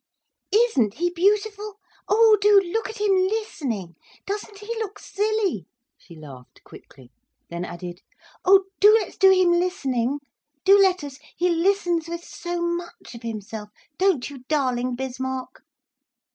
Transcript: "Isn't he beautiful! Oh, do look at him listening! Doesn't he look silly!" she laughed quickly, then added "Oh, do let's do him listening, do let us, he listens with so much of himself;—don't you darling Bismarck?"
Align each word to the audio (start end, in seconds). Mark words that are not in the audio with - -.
"Isn't 0.51 0.95
he 0.95 1.11
beautiful! 1.11 1.75
Oh, 2.09 2.35
do 2.41 2.59
look 2.59 2.89
at 2.89 2.99
him 2.99 3.11
listening! 3.27 3.95
Doesn't 4.25 4.57
he 4.57 4.65
look 4.79 4.97
silly!" 4.97 5.67
she 5.95 6.15
laughed 6.15 6.63
quickly, 6.63 7.11
then 7.49 7.63
added 7.63 8.01
"Oh, 8.43 8.63
do 8.79 8.91
let's 8.99 9.15
do 9.15 9.29
him 9.29 9.51
listening, 9.51 10.19
do 10.65 10.75
let 10.79 11.03
us, 11.03 11.19
he 11.37 11.49
listens 11.49 12.07
with 12.09 12.23
so 12.23 12.63
much 12.63 13.13
of 13.13 13.21
himself;—don't 13.21 14.27
you 14.31 14.39
darling 14.49 14.95
Bismarck?" 14.95 15.61